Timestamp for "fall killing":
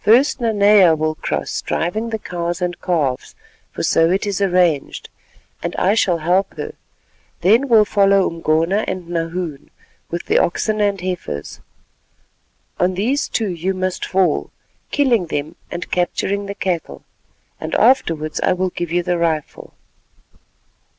14.04-15.28